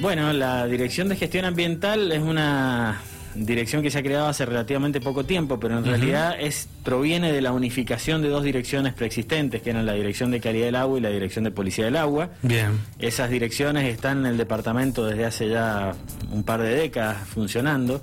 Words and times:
Bueno, 0.00 0.32
la 0.32 0.66
Dirección 0.66 1.08
de 1.08 1.16
Gestión 1.16 1.44
Ambiental 1.44 2.12
es 2.12 2.22
una 2.22 3.00
dirección 3.34 3.82
que 3.82 3.90
se 3.90 3.98
ha 3.98 4.02
creado 4.02 4.26
hace 4.26 4.46
relativamente 4.46 5.00
poco 5.00 5.24
tiempo, 5.24 5.58
pero 5.58 5.78
en 5.78 5.84
realidad 5.84 6.36
es 6.38 6.68
proviene 6.84 7.32
de 7.32 7.40
la 7.40 7.52
unificación 7.52 8.22
de 8.22 8.28
dos 8.28 8.44
direcciones 8.44 8.94
preexistentes, 8.94 9.60
que 9.60 9.70
eran 9.70 9.86
la 9.86 9.94
Dirección 9.94 10.30
de 10.30 10.40
Calidad 10.40 10.66
del 10.66 10.76
Agua 10.76 10.98
y 10.98 11.00
la 11.00 11.10
Dirección 11.10 11.44
de 11.44 11.50
Policía 11.50 11.86
del 11.86 11.96
Agua. 11.96 12.30
Bien. 12.42 12.78
Esas 13.00 13.28
direcciones 13.28 13.92
están 13.92 14.18
en 14.20 14.26
el 14.26 14.36
departamento 14.36 15.04
desde 15.04 15.24
hace 15.24 15.48
ya 15.48 15.94
un 16.30 16.44
par 16.44 16.62
de 16.62 16.74
décadas 16.74 17.26
funcionando. 17.26 18.00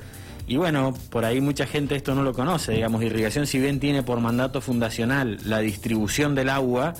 Y 0.48 0.58
bueno, 0.58 0.94
por 1.10 1.26
ahí 1.26 1.42
mucha 1.42 1.66
gente 1.66 1.96
esto 1.96 2.14
no 2.14 2.22
lo 2.22 2.34
conoce, 2.34 2.74
digamos, 2.74 3.04
irrigación 3.04 3.48
si 3.48 3.60
bien 3.60 3.80
tiene 3.80 4.04
por 4.04 4.20
mandato 4.20 4.62
fundacional 4.62 5.40
la 5.44 5.60
distribución 5.60 6.36
del 6.36 6.50
agua, 6.50 6.94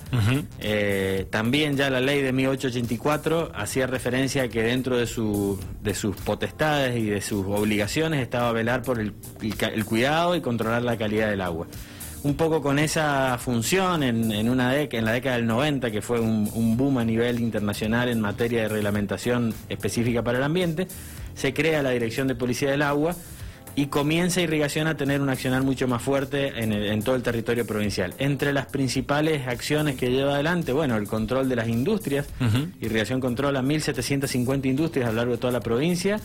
eh, 0.60 1.28
también 1.30 1.78
ya 1.78 1.92
la 1.92 2.00
ley 2.00 2.24
de 2.24 2.34
1884 2.34 3.52
hacía 3.54 3.86
referencia 3.86 4.44
a 4.44 4.48
que 4.48 4.64
dentro 4.64 4.98
de, 4.98 5.06
su, 5.06 5.60
de 5.84 5.94
sus 5.94 6.16
potestades 6.16 6.98
y 6.98 7.06
de 7.06 7.22
sus 7.22 7.46
obligaciones 7.46 8.22
estaba 8.22 8.52
velar 8.52 8.82
por 8.82 9.00
el, 9.00 9.14
el, 9.42 9.86
cuidado 9.86 10.36
y 10.36 10.42
controlar 10.42 10.82
la 10.82 10.98
calidad 10.98 11.30
del 11.30 11.42
agua. 11.42 11.68
Un 12.24 12.34
poco 12.34 12.64
con 12.64 12.80
esa 12.80 13.38
función 13.38 14.02
en, 14.02 14.32
en 14.32 14.50
una 14.50 14.72
década, 14.72 14.98
en 14.98 15.06
la 15.06 15.12
década 15.12 15.36
del 15.36 15.46
90, 15.46 15.92
que 15.92 16.02
fue 16.02 16.20
un, 16.20 16.50
un 16.56 16.76
boom 16.76 16.98
a 16.98 17.06
nivel 17.06 17.40
internacional 17.40 18.10
en 18.10 18.20
materia 18.20 18.64
de 18.64 18.70
reglamentación 18.70 19.54
específica 19.70 20.24
para 20.24 20.40
el 20.40 20.44
ambiente, 20.44 20.88
se 21.36 21.54
crea 21.54 21.84
la 21.84 21.92
Dirección 21.92 22.28
de 22.28 22.34
Policía 22.34 22.72
del 22.72 22.82
Agua, 22.82 23.16
y 23.76 23.88
comienza 23.88 24.42
irrigación 24.42 24.88
a 24.88 24.96
tener 24.96 25.22
un 25.22 25.30
accionar 25.30 25.64
mucho 25.64 25.88
más 25.88 26.02
fuerte 26.02 26.54
en, 26.58 27.04
todo 27.04 27.16
el 27.16 27.24
territorio 27.24 27.66
provincial. 27.66 28.14
Entre 28.20 28.54
las 28.54 28.68
principales 28.68 29.48
acciones 29.48 29.96
que 29.96 30.12
lleva 30.12 30.36
adelante, 30.36 30.72
bueno, 30.72 30.96
el 30.96 31.08
control 31.08 31.50
de 31.50 31.56
las 31.58 31.68
industrias. 31.68 32.28
Irrigación 32.80 33.20
controla 33.20 33.62
1.750 33.62 34.66
industrias 34.66 35.08
a 35.08 35.12
lo 35.12 35.18
largo 35.18 35.34
de 35.34 35.38
toda 35.40 35.54
la 35.54 35.62
provincia 35.62 36.20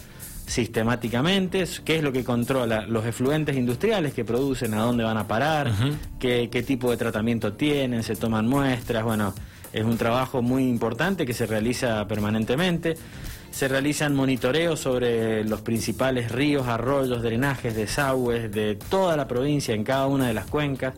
sistemáticamente, 0.46 1.64
qué 1.84 1.98
es 1.98 2.02
lo 2.02 2.10
que 2.10 2.24
controla 2.24 2.84
los 2.84 3.06
efluentes 3.06 3.56
industriales 3.56 4.12
que 4.12 4.24
producen, 4.24 4.74
a 4.74 4.82
dónde 4.82 5.04
van 5.04 5.16
a 5.16 5.28
parar, 5.28 5.70
qué, 6.18 6.48
qué 6.50 6.64
tipo 6.64 6.90
de 6.90 6.96
tratamiento 6.96 7.52
tienen, 7.52 8.02
se 8.02 8.16
toman 8.16 8.48
muestras, 8.48 9.04
bueno, 9.04 9.32
es 9.72 9.84
un 9.84 9.96
trabajo 9.96 10.42
muy 10.42 10.64
importante 10.64 11.24
que 11.24 11.34
se 11.34 11.46
realiza 11.46 12.06
permanentemente. 12.08 12.96
Se 13.50 13.68
realizan 13.68 14.14
monitoreos 14.14 14.80
sobre 14.80 15.44
los 15.44 15.60
principales 15.60 16.32
ríos, 16.32 16.66
arroyos, 16.66 17.22
drenajes, 17.22 17.74
desagües 17.74 18.50
de 18.50 18.76
toda 18.76 19.16
la 19.16 19.28
provincia 19.28 19.74
en 19.74 19.84
cada 19.84 20.06
una 20.06 20.28
de 20.28 20.34
las 20.34 20.46
cuencas. 20.46 20.94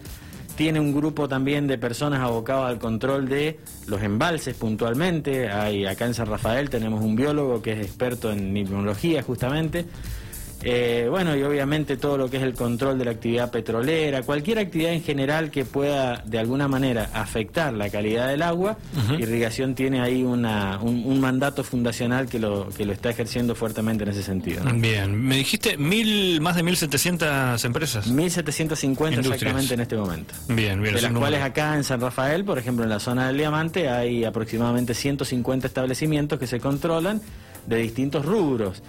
Tiene 0.57 0.79
un 0.79 0.95
grupo 0.95 1.29
también 1.29 1.67
de 1.67 1.79
personas 1.79 2.21
abocados 2.21 2.69
al 2.69 2.79
control 2.79 3.29
de 3.29 3.59
los 3.87 4.03
embalses 4.03 4.55
puntualmente. 4.55 5.51
Hay, 5.51 5.87
acá 5.87 6.07
en 6.07 6.15
San 6.15 6.27
Rafael 6.27 6.69
tenemos 6.71 7.03
un 7.03 7.17
biólogo 7.17 7.63
que 7.63 7.73
es 7.73 7.81
experto 7.81 8.31
en 8.31 8.53
microbiología 8.53 9.23
justamente 9.23 9.87
eh, 10.65 11.07
bueno, 11.11 11.37
y 11.37 11.43
obviamente 11.43 11.97
todo 11.97 12.17
lo 12.17 12.31
que 12.31 12.37
es 12.37 12.43
el 12.43 12.55
control 12.55 12.99
de 12.99 13.05
la 13.05 13.11
actividad 13.13 13.51
petrolera, 13.51 14.23
cualquier 14.23 14.59
actividad 14.59 14.93
en 14.93 15.03
general 15.03 15.51
que 15.51 15.65
pueda 15.65 16.23
de 16.25 16.39
alguna 16.39 16.69
manera 16.69 17.11
afectar 17.15 17.73
la 17.73 17.91
calidad 17.91 18.29
del 18.29 18.43
agua, 18.43 18.79
Irrigación 19.19 19.75
tiene 19.75 20.01
ahí 20.01 20.23
una, 20.23 20.79
un, 20.81 21.21
mandato 21.21 21.63
fundacional 21.63 22.29
que 22.29 22.39
lo, 22.39 22.69
que 22.71 22.85
lo 22.85 22.93
está 22.93 23.11
ejerciendo 23.11 23.55
fuertemente 23.55 24.05
en 24.05 24.11
ese 24.11 24.23
sentido. 24.23 24.63
Bien, 24.75 25.21
me 25.21 25.37
dijiste 25.37 25.77
mil, 25.77 26.41
más 26.41 26.57
de 26.57 26.65
1.700 26.65 27.65
empresas. 27.65 28.11
1.750 28.11 29.19
exactamente 29.19 29.75
en 29.75 29.81
este 29.81 29.97
momento. 29.97 30.35
Bien, 30.49 30.81
bien. 30.83 30.95
De 30.95 31.03
las 31.03 31.13
cuales 31.13 31.43
acá 31.43 31.77
en 31.77 31.85
San 31.85 32.01
Rafael, 32.01 32.45
por 32.45 32.59
ejemplo, 32.59 32.85
en 32.85 32.91
la 32.91 33.01
zona 33.01 33.29
del 33.29 33.39
Diamante, 33.39 33.89
hay 33.89 34.25
aproximadamente 34.25 34.95
150 34.95 35.67
establecimientos 35.67 36.39
que 36.39 36.47
se 36.47 36.61
controlan 36.61 37.21
de 37.67 37.77
distintos 37.77 38.25
rubros 38.25 38.83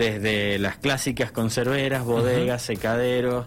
desde 0.00 0.58
las 0.58 0.78
clásicas 0.78 1.30
conserveras, 1.30 2.06
bodegas, 2.06 2.62
secaderos, 2.62 3.46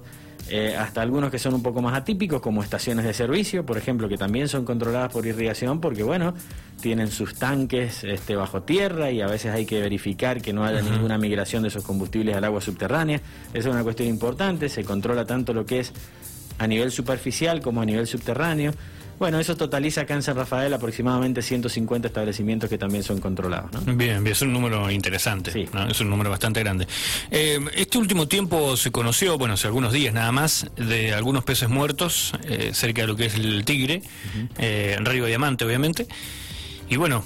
eh, 0.51 0.75
hasta 0.77 1.01
algunos 1.01 1.31
que 1.31 1.39
son 1.39 1.55
un 1.55 1.63
poco 1.63 1.81
más 1.81 1.95
atípicos, 1.95 2.41
como 2.41 2.61
estaciones 2.61 3.05
de 3.05 3.13
servicio, 3.13 3.65
por 3.65 3.75
ejemplo, 3.75 4.07
que 4.07 4.17
también 4.17 4.47
son 4.47 4.63
controladas 4.63 5.11
por 5.11 5.25
irrigación, 5.25 5.81
porque 5.81 6.03
bueno, 6.03 6.35
tienen 6.79 7.07
sus 7.09 7.33
tanques 7.33 8.03
este, 8.03 8.35
bajo 8.35 8.61
tierra 8.61 9.09
y 9.09 9.21
a 9.21 9.27
veces 9.27 9.51
hay 9.51 9.65
que 9.65 9.81
verificar 9.81 10.43
que 10.43 10.53
no 10.53 10.63
haya 10.63 10.83
ninguna 10.83 11.17
migración 11.17 11.63
de 11.63 11.69
esos 11.69 11.83
combustibles 11.83 12.35
al 12.35 12.43
agua 12.43 12.61
subterránea. 12.61 13.19
Esa 13.49 13.69
es 13.69 13.73
una 13.73 13.83
cuestión 13.83 14.07
importante, 14.07 14.69
se 14.69 14.83
controla 14.83 15.25
tanto 15.25 15.53
lo 15.53 15.65
que 15.65 15.79
es 15.79 15.91
a 16.59 16.67
nivel 16.67 16.91
superficial 16.91 17.61
como 17.61 17.81
a 17.81 17.85
nivel 17.85 18.05
subterráneo. 18.05 18.73
Bueno, 19.19 19.39
eso 19.39 19.55
totaliza 19.55 20.01
acá 20.01 20.13
en 20.15 20.23
San 20.23 20.35
Rafael 20.35 20.73
aproximadamente 20.73 21.41
150 21.41 22.07
establecimientos 22.07 22.69
que 22.69 22.77
también 22.77 23.03
son 23.03 23.19
controlados. 23.19 23.71
Bien, 23.85 24.23
bien, 24.23 24.27
es 24.27 24.41
un 24.41 24.53
número 24.53 24.89
interesante, 24.91 25.51
sí. 25.51 25.67
es 25.89 26.01
un 26.01 26.09
número 26.09 26.29
bastante 26.29 26.59
grande. 26.59 26.87
Eh, 27.31 27.59
este 27.75 27.97
último 27.97 28.27
tiempo 28.27 28.75
se 28.77 28.91
conoció, 28.91 29.37
bueno, 29.37 29.53
hace 29.55 29.67
algunos 29.67 29.93
días 29.93 30.13
nada 30.13 30.31
más, 30.31 30.67
de 30.75 31.13
algunos 31.13 31.43
peces 31.43 31.69
muertos 31.69 32.33
eh, 32.43 32.71
cerca 32.73 33.01
de 33.01 33.07
lo 33.07 33.15
que 33.15 33.25
es 33.25 33.35
el 33.35 33.63
Tigre, 33.65 34.01
eh, 34.57 34.95
en 34.97 35.05
Río 35.05 35.25
Diamante, 35.25 35.65
obviamente. 35.65 36.07
Y 36.89 36.97
bueno, 36.97 37.23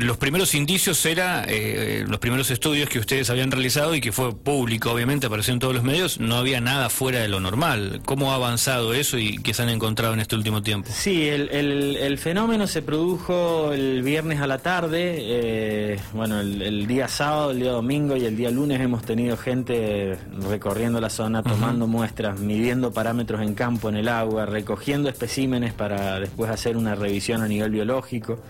los 0.00 0.16
primeros 0.16 0.54
indicios 0.54 1.04
era 1.06 1.44
eh, 1.48 2.04
los 2.06 2.18
primeros 2.18 2.50
estudios 2.50 2.88
que 2.88 2.98
ustedes 2.98 3.30
habían 3.30 3.50
realizado 3.50 3.94
y 3.94 4.00
que 4.00 4.12
fue 4.12 4.34
público, 4.34 4.90
obviamente, 4.90 5.26
apareció 5.26 5.54
en 5.54 5.60
todos 5.60 5.74
los 5.74 5.82
medios, 5.82 6.20
no 6.20 6.36
había 6.36 6.60
nada 6.60 6.90
fuera 6.90 7.20
de 7.20 7.28
lo 7.28 7.40
normal. 7.40 8.00
¿Cómo 8.04 8.32
ha 8.32 8.34
avanzado 8.36 8.94
eso 8.94 9.18
y 9.18 9.38
qué 9.38 9.54
se 9.54 9.62
han 9.62 9.68
encontrado 9.68 10.14
en 10.14 10.20
este 10.20 10.36
último 10.36 10.62
tiempo? 10.62 10.90
Sí, 10.92 11.28
el, 11.28 12.18
fenómeno 12.18 12.66
se 12.66 12.82
produjo 12.82 13.72
el 13.72 14.02
viernes 14.02 14.40
a 14.40 14.46
la 14.46 14.58
tarde, 14.58 15.16
eh, 15.18 16.00
bueno, 16.12 16.40
el, 16.40 16.86
día 16.86 17.08
sábado, 17.08 17.52
el 17.52 17.60
día 17.60 17.70
domingo 17.70 18.16
y 18.16 18.24
el 18.24 18.36
día 18.36 18.50
lunes 18.50 18.80
hemos 18.80 19.02
tenido 19.02 19.36
gente 19.36 20.18
recorriendo 20.48 21.00
la 21.00 21.10
zona, 21.10 21.42
tomando 21.42 21.86
muestras, 21.86 22.40
midiendo 22.40 22.92
parámetros 22.92 23.40
en 23.42 23.54
campo, 23.54 23.88
en 23.88 23.96
el 23.96 24.08
agua, 24.08 24.46
recogiendo 24.46 25.08
especímenes 25.08 25.72
para 25.72 26.18
después 26.18 26.50
hacer 26.50 26.76
una 26.76 26.94
revisión 26.94 27.42
a 27.42 27.48
nivel 27.48 27.70
biológico. 27.70 28.40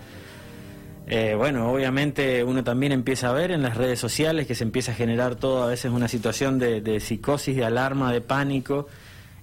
Eh, 1.11 1.33
bueno, 1.35 1.71
obviamente 1.71 2.43
uno 2.43 2.63
también 2.63 2.91
empieza 2.91 3.29
a 3.29 3.33
ver 3.33 3.49
en 3.49 3.63
las 3.63 3.75
redes 3.75 3.99
sociales 3.99 4.45
que 4.45 4.53
se 4.53 4.63
empieza 4.63 4.91
a 4.91 4.95
generar 4.95 5.35
todo, 5.35 5.63
a 5.63 5.65
veces 5.65 5.91
una 5.91 6.07
situación 6.07 6.59
de, 6.59 6.99
psicosis, 6.99 7.55
de 7.55 7.65
alarma, 7.65 8.13
de 8.13 8.21
pánico. 8.21 8.87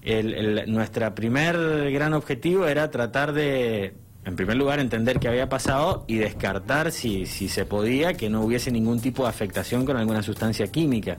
El, 0.03 0.73
nuestra 0.73 1.17
primer 1.17 1.91
gran 1.91 2.15
objetivo 2.15 2.69
era 2.69 2.89
tratar 2.93 3.33
de, 3.33 3.95
en 4.25 4.37
primer 4.37 4.57
lugar, 4.57 4.79
entender 4.79 5.19
qué 5.19 5.27
había 5.27 5.49
pasado 5.49 6.05
y 6.07 6.19
descartar 6.19 6.93
si, 6.93 7.27
si 7.27 7.49
se 7.49 7.65
podía 7.65 8.15
que 8.15 8.31
no 8.31 8.43
hubiese 8.43 8.71
ningún 8.71 9.01
tipo 9.01 9.25
de 9.25 9.31
afectación 9.31 9.85
con 9.85 9.97
alguna 9.97 10.23
sustancia 10.23 10.69
química. 10.69 11.19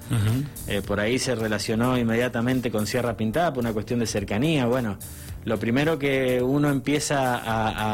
Eh, 0.69 0.81
por 0.81 1.02
ahí 1.02 1.19
se 1.19 1.36
relacionó 1.36 1.97
inmediatamente 1.97 2.72
con 2.72 2.88
Sierra 2.88 3.18
Pintada 3.18 3.52
por 3.52 3.66
una 3.66 3.74
cuestión 3.74 4.00
de 4.00 4.07
cercanía. 4.07 4.66
Bueno, 4.66 4.97
lo 5.44 5.59
primero 5.59 6.00
que 6.00 6.41
uno 6.41 6.69
empieza 6.69 7.36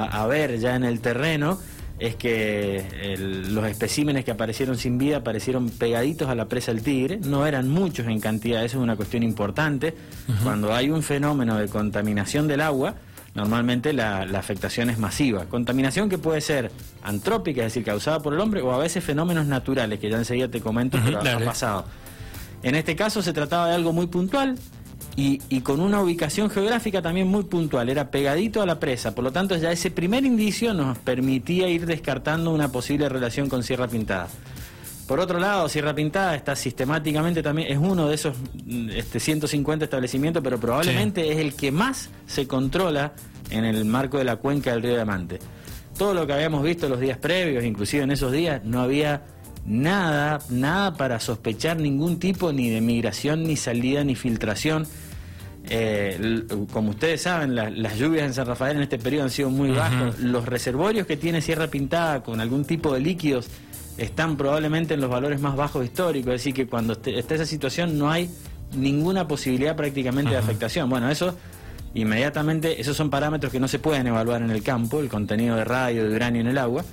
a 0.06 0.28
ver 0.28 0.60
ya 0.60 0.76
en 0.76 0.84
el 0.84 1.00
terreno 1.02 1.58
es 2.04 2.18
que 2.18 3.16
los 3.50 3.66
especímenes 3.66 4.26
que 4.26 4.32
aparecieron 4.32 4.78
sin 4.78 4.98
vida 4.98 5.18
aparecieron 5.18 5.70
pegaditos 5.70 6.28
a 6.28 6.36
la 6.36 6.50
presa 6.50 6.74
del 6.74 6.84
tigre, 6.84 7.18
no 7.18 7.48
eran 7.48 7.70
muchos 7.70 8.08
en 8.08 8.20
cantidad, 8.20 8.66
eso 8.66 8.78
es 8.78 8.84
una 8.84 8.98
cuestión 8.98 9.24
importante. 9.24 9.96
Cuando 10.44 10.74
hay 10.74 10.90
un 10.90 11.02
fenómeno 11.02 11.58
de 11.58 11.70
contaminación 11.70 12.46
del 12.46 12.60
agua, 12.60 12.96
normalmente 13.36 13.94
la, 13.94 14.24
afectación 14.38 14.90
es 14.90 15.00
masiva. 15.00 15.46
Contaminación 15.46 16.10
que 16.10 16.18
puede 16.18 16.42
ser 16.42 16.72
antrópica, 17.04 17.62
es 17.62 17.68
decir, 17.68 17.86
causada 17.86 18.20
por 18.20 18.34
el 18.34 18.42
hombre, 18.42 18.62
o 18.62 18.74
a 18.74 18.78
veces 18.78 19.02
fenómenos 19.02 19.46
naturales, 19.46 19.98
que 20.00 20.10
ya 20.10 20.18
enseguida 20.18 20.50
te 20.50 20.60
comento, 20.60 21.00
pero 21.06 21.20
ha 21.20 21.40
pasado. 21.40 21.86
En 22.64 22.76
este 22.76 22.98
caso 22.98 23.22
se 23.22 23.32
trataba 23.32 23.70
de 23.70 23.76
algo 23.76 23.94
muy 23.94 24.08
puntual, 24.08 24.58
y, 25.16 25.62
con 25.62 25.80
una 25.80 26.02
ubicación 26.02 26.50
geográfica 26.50 27.02
también 27.02 27.28
muy 27.28 27.44
puntual, 27.44 27.90
era 27.90 28.10
pegadito 28.10 28.62
a 28.62 28.66
la 28.66 28.80
presa, 28.80 29.14
por 29.14 29.24
lo 29.24 29.32
tanto 29.32 29.56
ya 29.56 29.72
ese 29.72 29.92
primer 29.92 30.26
indicio 30.26 30.74
nos 30.74 30.98
permitía 30.98 31.70
ir 31.70 31.86
descartando 31.86 32.52
una 32.52 32.70
posible 32.72 33.08
relación 33.10 33.50
con 33.50 33.64
Sierra 33.64 33.88
Pintada. 33.88 34.28
Por 35.08 35.20
otro 35.20 35.38
lado, 35.38 35.68
Sierra 35.70 35.94
Pintada 35.94 36.36
está 36.36 36.56
sistemáticamente 36.56 37.44
también, 37.44 37.72
es 37.72 37.78
uno 37.78 38.08
de 38.08 38.16
esos 38.16 38.36
este, 38.92 39.20
150 39.20 39.86
establecimientos, 39.86 40.42
pero 40.42 40.60
probablemente 40.60 41.32
es 41.32 41.38
el 41.38 41.56
que 41.56 41.72
más 41.72 42.10
se 42.26 42.48
controla 42.48 43.14
en 43.50 43.66
el 43.66 43.86
marco 43.86 44.18
de 44.18 44.24
la 44.24 44.38
cuenca 44.38 44.72
del 44.72 44.82
río 44.82 44.96
Diamante. 44.96 45.40
Todo 45.98 46.14
lo 46.14 46.26
que 46.26 46.34
habíamos 46.34 46.64
visto 46.64 46.90
los 46.90 47.00
días 47.00 47.18
previos, 47.18 47.64
inclusive 47.64 48.04
en 48.04 48.12
esos 48.12 48.32
días, 48.32 48.64
no 48.64 48.82
había 48.82 49.24
nada, 49.66 50.40
nada 50.50 50.96
para 50.96 51.20
sospechar 51.20 51.78
ningún 51.78 52.20
tipo 52.20 52.52
ni 52.52 52.70
de 52.70 52.82
migración, 52.82 53.44
ni 53.44 53.56
salida, 53.56 54.04
ni 54.04 54.16
filtración. 54.16 54.88
Eh, 55.70 56.44
como 56.72 56.92
ustedes 56.92 57.22
saben, 57.22 57.56
las 57.56 57.98
lluvias 57.98 58.26
en 58.26 58.34
San 58.34 58.46
Rafael 58.46 58.78
en 58.78 58.84
este 58.84 58.98
periodo 58.98 59.24
han 59.24 59.30
sido 59.30 59.50
muy 59.50 59.72
bajas. 59.72 60.20
Los 60.20 60.46
reservorios 60.46 61.08
que 61.08 61.18
tiene 61.18 61.42
Sierra 61.42 61.68
Pintada 61.68 62.22
con 62.24 62.40
algún 62.42 62.66
tipo 62.66 62.94
de 62.94 63.00
líquidos 63.00 63.48
están 63.98 64.38
probablemente 64.38 64.96
en 64.96 65.02
los 65.02 65.10
valores 65.10 65.40
más 65.40 65.56
bajos 65.56 65.86
históricos. 65.86 66.34
Es 66.34 66.42
decir, 66.42 66.54
que 66.54 66.68
cuando 66.68 66.94
está 66.94 67.36
esa 67.36 67.46
situación 67.46 67.98
no 67.98 68.12
hay 68.12 68.30
ninguna 68.76 69.28
posibilidad 69.28 69.76
prácticamente 69.76 70.32
de 70.32 70.38
afectación. 70.38 70.90
Bueno, 70.90 71.10
eso 71.10 71.38
inmediatamente, 71.94 72.82
esos 72.82 72.98
son 72.98 73.10
parámetros 73.10 73.52
que 73.52 73.60
no 73.60 73.68
se 73.68 73.80
pueden 73.80 74.08
evaluar 74.08 74.42
en 74.42 74.50
el 74.50 74.64
campo, 74.64 75.00
el 75.00 75.10
contenido 75.10 75.56
de 75.56 75.64
radio, 75.64 76.10
de 76.10 76.16
uranio 76.16 76.42
en 76.42 76.48
el 76.48 76.58
agua 76.58 76.84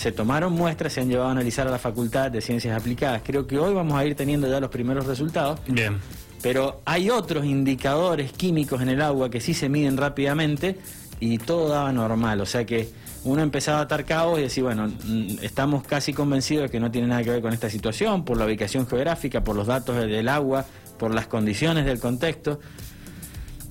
se 0.00 0.12
tomaron 0.12 0.54
muestras, 0.54 0.94
se 0.94 1.02
han 1.02 1.10
llevado 1.10 1.28
a 1.28 1.32
analizar 1.32 1.68
a 1.68 1.70
la 1.70 1.78
Facultad 1.78 2.30
de 2.30 2.40
Ciencias 2.40 2.74
Aplicadas. 2.74 3.20
Creo 3.22 3.46
que 3.46 3.58
hoy 3.58 3.74
vamos 3.74 3.98
a 3.98 4.06
ir 4.06 4.14
teniendo 4.14 4.48
ya 4.48 4.58
los 4.58 4.70
primeros 4.70 5.04
resultados. 5.04 5.60
Bien. 5.66 5.98
Pero 6.42 6.80
hay 6.84 7.10
otros 7.10 7.44
indicadores 7.44 8.32
químicos 8.32 8.80
en 8.80 8.88
el 8.88 9.02
agua 9.02 9.30
que 9.30 9.40
sí 9.40 9.54
se 9.54 9.68
miden 9.68 9.96
rápidamente 9.96 10.78
y 11.20 11.38
todo 11.38 11.68
daba 11.68 11.92
normal. 11.92 12.40
O 12.40 12.46
sea 12.46 12.64
que 12.64 12.88
uno 13.24 13.42
empezaba 13.42 13.80
a 13.80 13.82
atar 13.82 14.04
cabos 14.04 14.38
y 14.38 14.42
decir, 14.42 14.64
bueno, 14.64 14.88
mm, 14.88 15.42
estamos 15.42 15.84
casi 15.84 16.12
convencidos 16.12 16.64
de 16.64 16.70
que 16.70 16.80
no 16.80 16.90
tiene 16.90 17.08
nada 17.08 17.22
que 17.22 17.30
ver 17.30 17.42
con 17.42 17.52
esta 17.52 17.68
situación, 17.68 18.24
por 18.24 18.38
la 18.38 18.46
ubicación 18.46 18.86
geográfica, 18.86 19.44
por 19.44 19.56
los 19.56 19.66
datos 19.66 19.96
del 19.96 20.28
agua, 20.28 20.64
por 20.98 21.14
las 21.14 21.26
condiciones 21.26 21.84
del 21.84 22.00
contexto. 22.00 22.60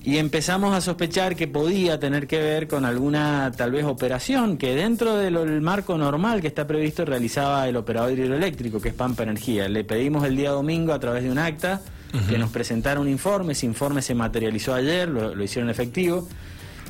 Y 0.02 0.16
empezamos 0.16 0.74
a 0.74 0.80
sospechar 0.80 1.36
que 1.36 1.46
podía 1.46 2.00
tener 2.00 2.26
que 2.26 2.38
ver 2.38 2.68
con 2.68 2.86
alguna 2.86 3.52
tal 3.54 3.72
vez 3.72 3.84
operación 3.84 4.56
que 4.56 4.74
dentro 4.74 5.16
del 5.16 5.60
marco 5.60 5.98
normal 5.98 6.40
que 6.40 6.46
está 6.46 6.66
previsto 6.66 7.04
realizaba 7.04 7.68
el 7.68 7.76
operador 7.76 8.12
hidroeléctrico, 8.12 8.80
que 8.80 8.90
es 8.90 8.94
Pampa 8.94 9.24
Energía. 9.24 9.68
Le 9.68 9.84
pedimos 9.84 10.24
el 10.24 10.36
día 10.36 10.52
domingo 10.52 10.94
a 10.94 11.00
través 11.00 11.24
de 11.24 11.30
un 11.30 11.38
acta 11.38 11.82
que 12.28 12.38
nos 12.38 12.50
presentara 12.50 13.00
un 13.00 13.08
informe, 13.08 13.52
ese 13.52 13.66
informe 13.66 14.02
se 14.02 14.14
materializó 14.14 14.74
ayer, 14.74 15.08
lo, 15.08 15.34
lo 15.34 15.44
hicieron 15.44 15.70
efectivo. 15.70 16.28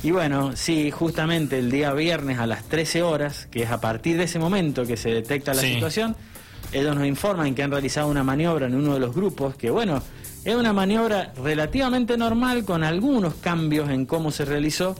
Y 0.02 0.12
bueno, 0.12 0.56
sí, 0.56 0.90
justamente 0.90 1.58
el 1.58 1.70
día 1.70 1.92
viernes 1.92 2.38
a 2.38 2.46
las 2.46 2.64
13 2.64 3.02
horas, 3.02 3.46
que 3.50 3.62
es 3.62 3.70
a 3.70 3.80
partir 3.80 4.16
de 4.16 4.24
ese 4.24 4.38
momento 4.38 4.86
que 4.86 4.96
se 4.96 5.10
detecta 5.10 5.52
la 5.52 5.60
situación, 5.60 6.16
ellos 6.72 6.94
nos 6.94 7.06
informan 7.06 7.54
que 7.54 7.62
han 7.62 7.70
realizado 7.70 8.08
una 8.08 8.24
maniobra 8.24 8.66
en 8.66 8.74
uno 8.74 8.94
de 8.94 9.00
los 9.00 9.14
grupos, 9.14 9.56
que 9.56 9.70
bueno, 9.70 10.02
es 10.44 10.54
una 10.54 10.72
maniobra 10.72 11.32
relativamente 11.42 12.16
normal 12.16 12.64
con 12.64 12.82
algunos 12.82 13.34
cambios 13.34 13.90
en 13.90 14.06
cómo 14.06 14.30
se 14.30 14.46
realizó 14.46 14.96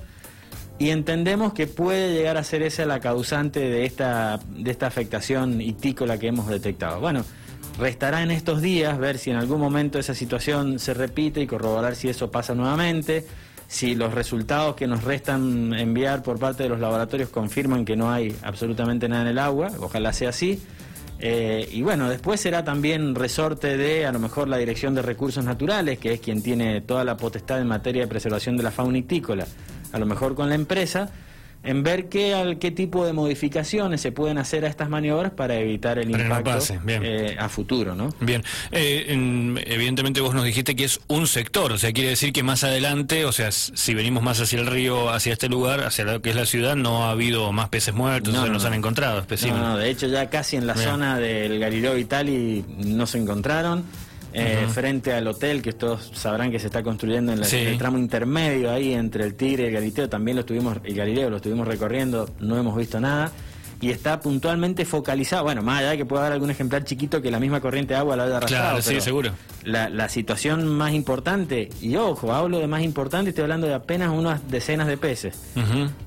y 0.79 0.91
entendemos 0.91 1.53
que 1.53 1.67
puede 1.67 2.13
llegar 2.15 2.37
a 2.37 2.45
ser 2.45 2.63
esa 2.63 2.85
la 2.87 3.01
causante 3.01 3.61
de 3.61 3.85
esta, 3.85 4.41
de 4.49 4.71
esta 4.71 4.87
afectación 4.87 5.61
itícola 5.61 6.19
que 6.19 6.29
hemos 6.29 6.49
detectado. 6.49 7.01
Bueno, 7.01 7.25
restará 7.79 8.23
en 8.23 8.31
estos 8.31 8.61
días 8.61 8.99
ver 8.99 9.19
si 9.19 9.31
en 9.31 9.37
algún 9.37 9.61
momento 9.61 9.99
esa 9.99 10.15
situación 10.15 10.79
se 10.79 10.95
repite 10.95 11.41
y 11.41 11.47
corroborar 11.47 11.97
si 11.97 12.09
eso 12.09 12.31
pasa 12.31 12.55
nuevamente 12.55 13.27
si 13.71 13.95
los 13.95 14.13
resultados 14.13 14.75
que 14.75 14.89
nos 14.89 15.05
restan 15.05 15.73
enviar 15.75 16.25
por 16.25 16.41
parte 16.41 16.65
de 16.65 16.69
los 16.69 16.81
laboratorios 16.81 17.29
confirman 17.29 17.85
que 17.85 17.95
no 17.95 18.11
hay 18.11 18.35
absolutamente 18.43 19.09
nada 19.09 19.23
en 19.23 19.29
el 19.29 19.39
agua, 19.39 19.71
ojalá 19.79 20.13
sea 20.13 20.31
así. 20.31 20.61
Eh, 21.21 21.69
y 21.71 21.81
bueno, 21.83 22.09
después 22.09 22.41
será 22.41 22.65
también 22.65 23.15
resorte 23.15 23.77
de 23.77 24.07
a 24.07 24.13
lo 24.13 24.19
mejor 24.19 24.49
la 24.49 24.57
Dirección 24.57 24.97
de 24.97 25.03
Recursos 25.03 25.45
Naturales, 25.45 26.01
que 26.01 26.15
es 26.15 26.21
quien 26.21 26.43
tiene 26.43 26.81
toda 26.81 27.05
la 27.05 27.17
potestad 27.17 27.61
en 27.61 27.69
materia 27.69 28.03
de 28.03 28.09
preservación 28.09 28.57
de 28.57 28.65
la 28.65 28.73
fauna 28.73 28.99
ictícola, 28.99 29.47
a 29.93 29.99
lo 30.01 30.07
mejor 30.07 30.35
con 30.35 30.49
la 30.49 30.57
empresa 30.57 31.13
en 31.63 31.83
ver 31.83 32.09
qué, 32.09 32.57
qué 32.59 32.71
tipo 32.71 33.05
de 33.05 33.13
modificaciones 33.13 34.01
se 34.01 34.13
pueden 34.13 34.39
hacer 34.39 34.65
a 34.65 34.69
estas 34.69 34.89
maniobras 34.89 35.33
para 35.33 35.57
evitar 35.57 35.99
el 35.99 36.11
impacto 36.11 36.59
eh, 36.87 37.37
a 37.39 37.49
futuro, 37.49 37.95
¿no? 37.95 38.15
Bien, 38.21 38.43
eh, 38.73 39.59
evidentemente 39.67 40.21
vos 40.21 40.35
nos 40.35 40.45
dijiste 40.45 40.75
que 40.75 40.85
es 40.85 41.01
un 41.09 41.27
sector, 41.27 41.73
o 41.73 41.79
sea, 41.79 41.93
quiere 41.93 42.11
decir 42.11 42.33
que 42.33 42.43
más 42.43 42.65
adelante, 42.65 43.25
o 43.27 43.33
sea, 43.33 43.53
si 43.53 43.95
venimos 43.95 44.23
más 44.23 44.41
hacia 44.41 44.59
el 44.59 44.67
río, 44.67 45.11
hacia 45.11 45.35
este 45.35 45.49
lugar, 45.49 45.85
hacia 45.85 46.05
lo 46.05 46.23
que 46.23 46.31
es 46.31 46.37
la 46.37 46.47
ciudad, 46.47 46.77
no 46.77 47.05
ha 47.05 47.11
habido 47.11 47.53
más 47.53 47.69
peces 47.69 47.95
muertos, 47.95 48.33
no, 48.33 48.47
nos 48.47 48.65
han 48.65 48.75
encontrado 48.75 49.21
especímenes. 49.21 49.63
No, 49.63 49.77
de 49.77 49.91
hecho 49.91 50.07
ya 50.07 50.31
casi 50.31 50.57
en 50.57 50.67
la 50.67 50.75
zona 50.75 51.19
del 51.19 51.59
Galileo 51.59 51.95
Vitali 51.95 52.65
no 52.79 53.07
se 53.07 53.19
encontraron. 53.19 53.85
Eh, 54.33 54.67
frente 54.73 55.13
al 55.13 55.27
hotel, 55.27 55.61
que 55.61 55.73
todos 55.73 56.13
sabrán 56.15 56.51
que 56.51 56.59
se 56.59 56.67
está 56.67 56.83
construyendo 56.83 57.33
en, 57.33 57.43
el 57.43 57.79
tramo 57.79 57.99
intermedio 57.99 58.71
ahí 58.71 58.93
entre 58.93 59.25
el 59.25 59.35
Tigre 59.35 59.65
y 59.65 59.67
el 59.67 59.73
Galileo, 59.73 60.09
también 60.09 60.37
lo 60.37 60.41
estuvimos, 60.41 60.79
el 60.85 60.95
Galileo 60.95 61.31
lo 61.31 61.37
estuvimos 61.37 61.67
recorriendo, 61.67 62.29
no 62.39 62.57
hemos 62.57 62.77
visto 62.77 63.01
nada 63.01 63.33
y 63.81 63.91
está 63.91 64.21
puntualmente 64.21 64.85
focalizado. 64.85 65.45
Bueno, 65.45 65.63
más 65.63 65.81
allá 65.81 65.91
de 65.91 65.97
que 65.97 66.05
pueda 66.05 66.23
haber 66.23 66.35
algún 66.35 66.51
ejemplar 66.51 66.85
chiquito 66.85 67.23
que 67.23 67.31
la 67.31 67.41
misma 67.41 67.61
corriente 67.61 67.95
de 67.95 68.01
agua 68.01 68.17
la 68.17 68.25
haya 68.25 68.37
arrastrado. 68.37 68.81
Claro, 68.81 68.83
sí, 68.83 69.01
seguro. 69.01 69.33
La, 69.65 69.89
la, 69.89 70.09
situación 70.09 70.67
más 70.67 70.93
importante, 70.93 71.69
y 71.81 71.97
ojo, 71.97 72.33
hablo 72.33 72.59
de 72.59 72.67
más 72.67 72.83
importante, 72.83 73.31
estoy 73.31 73.43
hablando 73.43 73.67
de 73.67 73.75
apenas 73.75 74.11
unas 74.11 74.49
decenas 74.51 74.87
de 74.87 74.97
peces. 74.97 75.39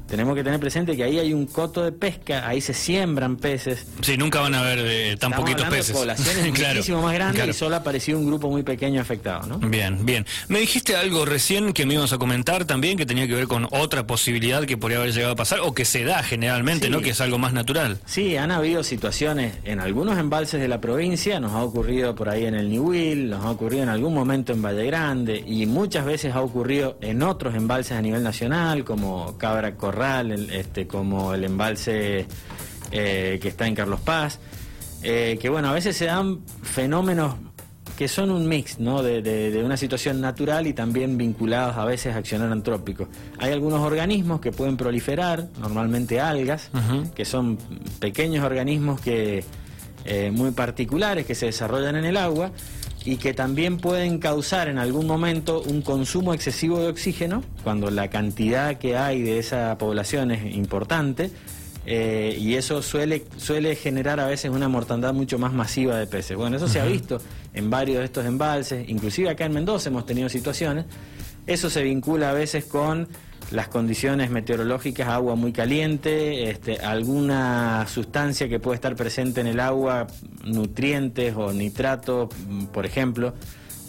Tenemos 0.07 0.35
que 0.35 0.43
tener 0.43 0.59
presente 0.59 0.95
que 0.95 1.03
ahí 1.03 1.17
hay 1.17 1.33
un 1.33 1.47
coto 1.47 1.83
de 1.83 1.91
pesca, 1.91 2.47
ahí 2.47 2.61
se 2.61 2.73
siembran 2.73 3.37
peces. 3.37 3.87
Sí, 4.01 4.15
nunca 4.15 4.41
van 4.41 4.53
a 4.53 4.59
haber 4.59 4.79
eh, 4.79 5.17
tan 5.17 5.31
poquitos 5.31 5.67
peces. 5.69 5.87
De 5.87 5.93
poblaciones 5.93 6.47
muchísimo 6.59 7.01
más 7.01 7.13
grandes 7.15 7.47
y 7.47 7.53
solo 7.53 7.77
apareció 7.77 8.19
un 8.19 8.27
grupo 8.27 8.49
muy 8.49 8.61
pequeño 8.61 9.01
afectado, 9.01 9.47
¿no? 9.47 9.57
Bien, 9.57 10.05
bien. 10.05 10.25
Me 10.49 10.59
dijiste 10.59 10.95
algo 10.95 11.25
recién 11.25 11.73
que 11.73 11.85
me 11.85 11.95
ibas 11.95 12.13
a 12.13 12.17
comentar 12.19 12.65
también 12.65 12.97
que 12.97 13.07
tenía 13.07 13.27
que 13.27 13.33
ver 13.33 13.47
con 13.47 13.67
otra 13.71 14.05
posibilidad 14.05 14.63
que 14.65 14.77
podría 14.77 14.99
haber 14.99 15.13
llegado 15.13 15.33
a 15.33 15.35
pasar 15.35 15.61
o 15.61 15.73
que 15.73 15.85
se 15.85 16.03
da 16.03 16.21
generalmente, 16.21 16.89
¿no? 16.89 17.01
Que 17.01 17.11
es 17.11 17.21
algo 17.21 17.39
más 17.39 17.53
natural. 17.53 17.62
Sí, 18.05 18.37
han 18.37 18.51
habido 18.51 18.83
situaciones 18.83 19.55
en 19.63 19.79
algunos 19.79 20.17
embalses 20.17 20.61
de 20.61 20.67
la 20.67 20.81
provincia, 20.81 21.39
nos 21.39 21.53
ha 21.53 21.63
ocurrido 21.63 22.15
por 22.15 22.29
ahí 22.29 22.45
en 22.45 22.55
el 22.55 22.69
Niwil, 22.69 23.29
nos 23.29 23.45
ha 23.45 23.51
ocurrido 23.51 23.83
en 23.83 23.89
algún 23.89 24.13
momento 24.13 24.53
en 24.53 24.61
Valle 24.61 24.85
Grande 24.85 25.43
y 25.45 25.65
muchas 25.65 26.05
veces 26.05 26.33
ha 26.35 26.41
ocurrido 26.41 26.97
en 27.01 27.23
otros 27.23 27.55
embalses 27.55 27.93
a 27.93 28.01
nivel 28.01 28.23
nacional 28.23 28.83
como 28.83 29.37
Cabra 29.37 29.75
Corral 29.75 30.31
este, 30.51 30.87
como 30.87 31.33
el 31.33 31.43
embalse 31.43 32.25
eh, 32.91 33.39
que 33.41 33.47
está 33.47 33.67
en 33.67 33.75
Carlos 33.75 34.01
Paz, 34.01 34.39
eh, 35.01 35.37
que 35.41 35.49
bueno, 35.49 35.69
a 35.69 35.73
veces 35.73 35.97
se 35.97 36.05
dan 36.05 36.41
fenómenos 36.61 37.35
que 38.03 38.09
son 38.09 38.31
un 38.31 38.49
mix 38.49 38.79
¿no? 38.79 39.01
de, 39.01 39.61
una 39.63 39.77
situación 39.77 40.19
natural 40.19 40.67
y 40.67 40.73
también 40.73 41.17
vinculados 41.17 41.77
a 41.77 41.85
veces 41.85 42.13
a 42.13 42.17
accionar 42.17 42.51
antrópico. 42.51 43.07
Hay 43.39 43.53
algunos 43.53 43.79
organismos 43.79 44.41
que 44.41 44.51
pueden 44.51 44.75
proliferar, 44.75 45.47
normalmente 45.57 46.19
algas, 46.19 46.69
que 47.15 47.23
son 47.23 47.57
pequeños 48.01 48.43
organismos 48.43 48.99
que 48.99 49.45
eh, 50.03 50.31
muy 50.31 50.51
particulares 50.51 51.25
que 51.25 51.33
se 51.33 51.45
desarrollan 51.45 51.95
en 51.95 52.03
el 52.03 52.17
agua 52.17 52.51
y 53.05 53.15
que 53.15 53.33
también 53.33 53.77
pueden 53.77 54.19
causar 54.19 54.67
en 54.67 54.79
algún 54.79 55.07
momento 55.07 55.61
un 55.61 55.81
consumo 55.81 56.33
excesivo 56.33 56.79
de 56.79 56.89
oxígeno, 56.89 57.41
cuando 57.63 57.89
la 57.89 58.09
cantidad 58.09 58.79
que 58.79 58.97
hay 58.97 59.21
de 59.21 59.39
esa 59.39 59.77
población 59.77 60.31
es 60.31 60.53
importante, 60.53 61.31
eh, 61.85 62.37
y 62.39 62.55
eso 62.55 62.81
suele, 62.81 63.25
suele 63.37 63.75
generar 63.75 64.19
a 64.19 64.27
veces 64.27 64.51
una 64.51 64.69
mortandad 64.69 65.13
mucho 65.13 65.37
más 65.37 65.53
masiva 65.53 65.97
de 65.97 66.07
peces. 66.07 66.37
Bueno, 66.37 66.57
eso 66.57 66.67
se 66.67 66.79
ha 66.79 66.85
visto 66.85 67.19
en 67.53 67.69
varios 67.69 67.99
de 67.99 68.05
estos 68.05 68.25
embalses, 68.25 68.87
inclusive 68.89 69.29
acá 69.29 69.45
en 69.45 69.53
Mendoza 69.53 69.89
hemos 69.89 70.05
tenido 70.05 70.29
situaciones, 70.29 70.85
eso 71.45 71.69
se 71.69 71.83
vincula 71.83 72.29
a 72.29 72.33
veces 72.33 72.65
con 72.65 73.07
las 73.51 73.67
condiciones 73.67 74.31
meteorológicas, 74.31 75.07
agua 75.09 75.35
muy 75.35 75.51
caliente, 75.51 76.49
este, 76.49 76.79
alguna 76.79 77.85
sustancia 77.87 78.49
que 78.49 78.59
puede 78.59 78.75
estar 78.75 78.95
presente 78.95 79.41
en 79.41 79.47
el 79.47 79.59
agua, 79.59 80.07
nutrientes 80.43 81.35
o 81.35 81.53
nitratos, 81.53 82.29
por 82.71 82.85
ejemplo, 82.85 83.33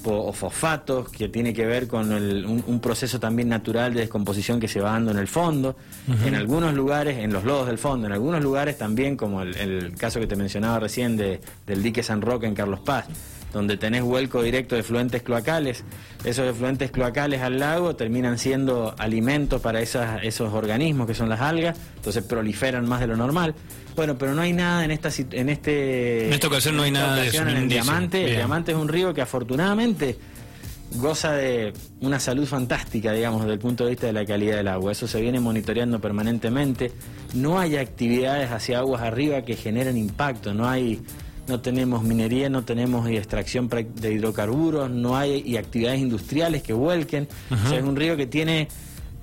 o, 0.06 0.32
fosfatos, 0.32 1.08
que 1.08 1.28
tiene 1.28 1.52
que 1.52 1.66
ver 1.66 1.88
con 1.88 2.12
un, 2.12 2.80
proceso 2.80 3.18
también 3.18 3.48
natural 3.48 3.94
de 3.94 4.00
descomposición 4.00 4.60
que 4.60 4.68
se 4.68 4.80
va 4.80 4.92
dando 4.92 5.10
en 5.10 5.18
el 5.18 5.28
fondo. 5.28 5.76
En 6.24 6.34
algunos 6.34 6.74
lugares, 6.74 7.18
en 7.18 7.32
los 7.32 7.44
lodos 7.44 7.66
del 7.66 7.78
fondo, 7.78 8.06
en 8.06 8.12
algunos 8.12 8.42
lugares 8.42 8.76
también, 8.78 9.16
como 9.16 9.42
el, 9.42 9.94
caso 9.96 10.20
que 10.20 10.26
te 10.26 10.36
mencionaba 10.36 10.80
recién 10.80 11.16
de, 11.16 11.40
del 11.66 11.82
dique 11.82 12.02
San 12.02 12.20
Roque 12.20 12.46
en 12.46 12.54
Carlos 12.54 12.80
Paz 12.80 13.06
donde 13.54 13.76
tenés 13.76 14.02
vuelco 14.02 14.42
directo 14.42 14.74
de 14.74 14.82
fluentes 14.82 15.22
cloacales. 15.22 15.84
Esos 16.24 16.46
efluentes 16.46 16.90
cloacales 16.90 17.40
al 17.40 17.58
lago 17.58 17.94
terminan 17.96 18.38
siendo 18.38 18.94
alimentos 18.98 19.62
para 19.62 19.80
esas, 19.80 20.22
esos 20.24 20.52
organismos 20.52 21.06
que 21.06 21.14
son 21.14 21.28
las 21.28 21.40
algas, 21.40 21.78
entonces 21.96 22.24
proliferan 22.24 22.86
más 22.86 23.00
de 23.00 23.06
lo 23.06 23.16
normal. 23.16 23.54
Bueno, 23.94 24.18
pero 24.18 24.34
no 24.34 24.42
hay 24.42 24.52
nada 24.52 24.84
en 24.84 24.90
esta 24.90 25.08
en 25.30 25.48
este 25.48 26.26
en 26.26 26.32
esta 26.32 26.48
ocasión 26.48 26.76
no 26.76 26.82
hay 26.82 26.90
nada 26.90 27.14
de 27.14 27.28
eso, 27.28 27.42
en 27.42 27.48
el 27.48 27.68
diamante. 27.68 28.24
El 28.24 28.36
diamante 28.36 28.72
es 28.72 28.78
un 28.78 28.88
río 28.88 29.14
que 29.14 29.22
afortunadamente 29.22 30.18
goza 30.96 31.32
de 31.32 31.72
una 32.00 32.18
salud 32.18 32.46
fantástica, 32.46 33.12
digamos, 33.12 33.42
desde 33.42 33.54
el 33.54 33.58
punto 33.60 33.84
de 33.84 33.90
vista 33.90 34.06
de 34.08 34.12
la 34.12 34.24
calidad 34.24 34.56
del 34.56 34.68
agua. 34.68 34.92
Eso 34.92 35.06
se 35.06 35.20
viene 35.20 35.38
monitoreando 35.38 36.00
permanentemente. 36.00 36.90
No 37.34 37.58
hay 37.58 37.76
actividades 37.76 38.50
hacia 38.50 38.80
aguas 38.80 39.02
arriba 39.02 39.42
que 39.42 39.54
generen 39.54 39.96
impacto, 39.96 40.54
no 40.54 40.68
hay 40.68 41.00
no 41.46 41.60
tenemos 41.60 42.02
minería, 42.02 42.48
no 42.48 42.64
tenemos 42.64 43.08
extracción 43.08 43.68
de 43.68 44.12
hidrocarburos, 44.12 44.90
no 44.90 45.16
hay 45.16 45.42
y 45.44 45.56
actividades 45.56 46.00
industriales 46.00 46.62
que 46.62 46.72
vuelquen. 46.72 47.28
o 47.50 47.68
sea, 47.68 47.78
es 47.78 47.84
un 47.84 47.96
río 47.96 48.16
que 48.16 48.26
tiene, 48.26 48.68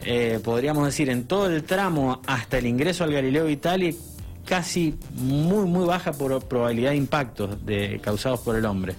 eh, 0.03 0.39
podríamos 0.43 0.85
decir, 0.85 1.09
en 1.09 1.25
todo 1.25 1.47
el 1.47 1.63
tramo 1.63 2.21
hasta 2.25 2.57
el 2.57 2.67
ingreso 2.67 3.03
al 3.03 3.11
Galileo 3.11 3.45
Vitali, 3.45 3.95
casi 4.45 4.95
muy, 5.15 5.65
muy 5.65 5.85
baja 5.85 6.11
por 6.11 6.43
probabilidad 6.45 6.91
de 6.91 6.97
impactos 6.97 7.65
de, 7.65 7.99
causados 8.01 8.41
por 8.41 8.55
el 8.55 8.65
hombre. 8.65 8.95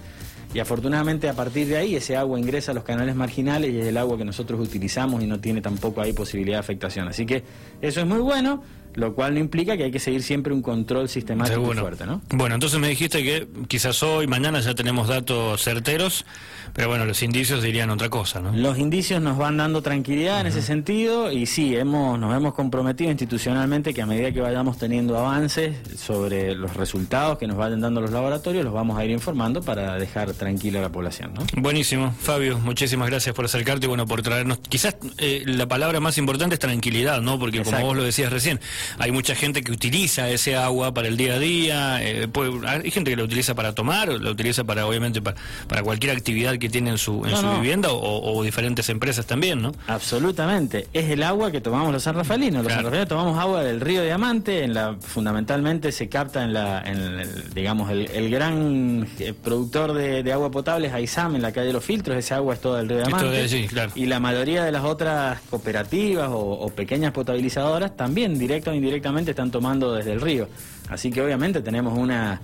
Y 0.53 0.59
afortunadamente 0.59 1.27
a 1.27 1.33
partir 1.33 1.67
de 1.67 1.77
ahí 1.77 1.95
ese 1.95 2.15
agua 2.15 2.39
ingresa 2.39 2.71
a 2.71 2.75
los 2.75 2.83
canales 2.83 3.15
marginales 3.15 3.73
y 3.73 3.79
es 3.79 3.87
el 3.87 3.97
agua 3.97 4.17
que 4.17 4.25
nosotros 4.25 4.59
utilizamos 4.59 5.23
y 5.23 5.27
no 5.27 5.39
tiene 5.39 5.61
tampoco 5.61 6.01
ahí 6.01 6.13
posibilidad 6.13 6.57
de 6.57 6.59
afectación. 6.59 7.07
Así 7.07 7.25
que 7.25 7.43
eso 7.81 8.01
es 8.01 8.05
muy 8.05 8.19
bueno. 8.19 8.61
Lo 8.95 9.13
cual 9.13 9.33
no 9.33 9.39
implica 9.39 9.77
que 9.77 9.83
hay 9.83 9.91
que 9.91 9.99
seguir 9.99 10.23
siempre 10.23 10.53
un 10.53 10.61
control 10.61 11.09
sistemático 11.09 11.73
y 11.73 11.77
fuerte, 11.77 12.05
¿no? 12.05 12.21
Bueno, 12.29 12.55
entonces 12.55 12.79
me 12.79 12.87
dijiste 12.87 13.23
que 13.23 13.47
quizás 13.67 14.01
hoy, 14.03 14.27
mañana 14.27 14.59
ya 14.59 14.75
tenemos 14.75 15.07
datos 15.07 15.63
certeros, 15.63 16.25
pero 16.73 16.87
bueno, 16.87 17.05
los 17.05 17.21
indicios 17.21 17.61
dirían 17.61 17.89
otra 17.89 18.09
cosa, 18.09 18.39
¿no? 18.39 18.51
Los 18.51 18.79
indicios 18.79 19.21
nos 19.21 19.37
van 19.37 19.57
dando 19.57 19.81
tranquilidad 19.81 20.41
en 20.41 20.47
ese 20.47 20.61
sentido 20.61 21.31
y 21.31 21.45
sí, 21.45 21.75
hemos, 21.75 22.17
nos 22.19 22.35
hemos 22.35 22.53
comprometido 22.53 23.11
institucionalmente 23.11 23.93
que 23.93 24.01
a 24.01 24.05
medida 24.05 24.31
que 24.31 24.41
vayamos 24.41 24.77
teniendo 24.77 25.17
avances 25.17 25.75
sobre 25.97 26.55
los 26.55 26.75
resultados 26.75 27.37
que 27.37 27.47
nos 27.47 27.57
vayan 27.57 27.81
dando 27.81 28.01
los 28.01 28.11
laboratorios, 28.11 28.63
los 28.63 28.73
vamos 28.73 28.97
a 28.97 29.05
ir 29.05 29.11
informando 29.11 29.61
para 29.61 29.95
dejar 29.97 30.33
tranquila 30.33 30.79
a 30.79 30.81
la 30.83 30.89
población, 30.89 31.33
¿no? 31.33 31.45
Buenísimo, 31.57 32.13
Fabio, 32.19 32.59
muchísimas 32.59 33.09
gracias 33.09 33.35
por 33.35 33.45
acercarte 33.45 33.85
y 33.85 33.89
bueno, 33.89 34.07
por 34.07 34.21
traernos, 34.21 34.59
quizás 34.69 34.95
eh, 35.17 35.43
la 35.45 35.67
palabra 35.67 35.99
más 35.99 36.17
importante 36.17 36.55
es 36.55 36.59
tranquilidad, 36.59 37.21
¿no? 37.21 37.39
Porque 37.39 37.63
como 37.63 37.79
vos 37.81 37.95
lo 37.95 38.03
decías 38.03 38.31
recién, 38.31 38.59
hay 38.97 39.11
mucha 39.11 39.35
gente 39.35 39.63
que 39.63 39.71
utiliza 39.71 40.29
ese 40.29 40.55
agua 40.55 40.93
para 40.93 41.07
el 41.07 41.17
día 41.17 41.35
a 41.35 41.39
día, 41.39 42.03
eh, 42.03 42.27
hay 42.67 42.91
gente 42.91 43.11
que 43.11 43.17
la 43.17 43.23
utiliza 43.23 43.55
para 43.55 43.73
tomar, 43.73 44.09
la 44.09 44.31
utiliza 44.31 44.63
para, 44.63 44.85
obviamente, 44.85 45.21
para, 45.21 45.83
cualquier 45.83 46.15
actividad 46.15 46.57
que 46.57 46.69
tiene 46.69 46.91
en 46.91 46.97
su, 46.97 47.25
en 47.25 47.35
su 47.35 47.49
vivienda 47.51 47.89
o, 47.91 48.43
diferentes 48.43 48.89
empresas 48.89 49.25
también, 49.25 49.61
¿no? 49.61 49.73
Absolutamente. 49.87 50.87
Es 50.93 51.09
el 51.09 51.23
agua 51.23 51.51
que 51.51 51.61
tomamos 51.61 51.91
los 51.91 52.03
sanrafalinos. 52.03 52.63
Los 52.63 52.73
sanrafalinos 52.73 53.07
tomamos 53.07 53.39
agua 53.39 53.63
del 53.63 53.81
río 53.81 54.03
Diamante, 54.03 54.63
en 54.63 54.73
la, 54.73 54.95
fundamentalmente 54.99 55.91
se 55.91 56.09
capta 56.09 56.43
en 56.43 56.53
la, 56.53 56.81
en 56.81 56.97
el, 56.97 57.53
digamos, 57.53 57.89
el, 57.89 58.29
gran 58.29 59.07
eh, 59.19 59.33
productor 59.33 59.93
de, 59.93 60.33
agua 60.33 60.49
potable 60.51 60.87
es 60.87 60.93
Aizam, 60.93 61.35
en 61.35 61.41
la 61.41 61.51
calle 61.51 61.67
de 61.67 61.73
los 61.73 61.83
filtros, 61.83 62.17
ese 62.17 62.33
agua 62.33 62.55
es 62.55 62.61
toda 62.61 62.79
del 62.79 62.89
río 62.89 62.97
Diamante. 62.99 63.69
Y 63.95 64.05
la 64.05 64.19
mayoría 64.19 64.63
de 64.63 64.71
las 64.71 64.83
otras 64.83 65.39
cooperativas 65.49 66.29
o, 66.31 66.69
pequeñas 66.75 67.11
potabilizadoras 67.11 67.95
también, 67.95 68.37
directo 68.39 68.72
o 68.73 68.75
indirectamente, 68.75 69.31
están 69.31 69.51
tomando 69.51 69.93
desde 69.93 70.13
el 70.13 70.21
río. 70.21 70.47
Así 70.89 71.11
que 71.11 71.21
obviamente 71.21 71.61
tenemos 71.61 71.97
una 71.97 72.41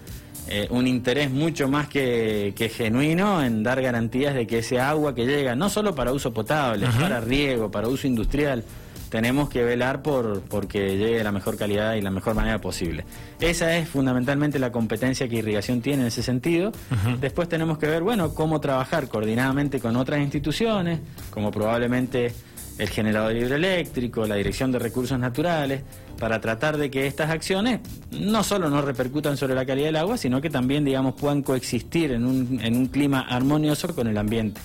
eh, 0.51 0.67
un 0.71 0.87
interés 0.87 1.29
mucho 1.29 1.67
más 1.67 1.87
que, 1.87 2.71
genuino 2.75 3.43
en 3.43 3.61
dar 3.61 3.79
garantías 3.83 4.33
de 4.33 4.47
que 4.47 4.59
ese 4.59 4.79
agua 4.79 5.13
que 5.13 5.27
llega, 5.27 5.55
no 5.55 5.69
solo 5.69 5.93
para 5.93 6.11
uso 6.11 6.33
potable, 6.33 6.87
para 6.99 7.19
riego, 7.19 7.69
para 7.69 7.87
uso 7.87 8.07
industrial, 8.07 8.63
tenemos 9.09 9.49
que 9.49 9.63
velar 9.63 10.01
por 10.01 10.41
porque 10.41 10.97
llegue 10.97 11.17
de 11.17 11.23
la 11.23 11.31
mejor 11.31 11.55
calidad 11.55 11.93
y 11.93 12.01
la 12.01 12.09
mejor 12.09 12.33
manera 12.33 12.59
posible. 12.59 13.05
Esa 13.39 13.77
es 13.77 13.87
fundamentalmente 13.89 14.57
la 14.57 14.71
competencia 14.71 15.27
que 15.27 15.35
irrigación 15.35 15.81
tiene 15.81 16.01
en 16.01 16.07
ese 16.07 16.23
sentido. 16.23 16.71
Después 17.19 17.47
tenemos 17.47 17.77
que 17.77 17.85
ver, 17.85 18.01
bueno, 18.01 18.33
cómo 18.33 18.59
trabajar 18.59 19.07
coordinadamente 19.07 19.79
con 19.79 19.95
otras 19.97 20.19
instituciones, 20.19 20.99
como 21.29 21.51
probablemente 21.51 22.33
el 22.79 22.89
generador 22.89 23.35
hidroeléctrico, 23.35 24.25
la 24.25 24.35
Dirección 24.35 24.71
de 24.71 24.79
Recursos 24.79 25.19
Naturales, 25.19 25.83
para 26.17 26.41
tratar 26.41 26.77
de 26.77 26.89
que 26.89 27.07
estas 27.07 27.29
acciones 27.29 27.81
no 28.11 28.43
solo 28.43 28.69
no 28.69 28.81
repercutan 28.81 29.37
sobre 29.37 29.53
la 29.53 29.65
calidad 29.65 29.87
del 29.87 29.97
agua, 29.97 30.17
sino 30.17 30.41
que 30.41 30.49
también, 30.49 30.85
digamos, 30.85 31.13
puedan 31.15 31.43
coexistir 31.43 32.11
en 32.11 32.25
un, 32.25 32.59
en 32.63 32.75
un 32.75 32.87
clima 32.87 33.21
armonioso 33.21 33.93
con 33.93 34.07
el 34.07 34.17
ambiente. 34.17 34.59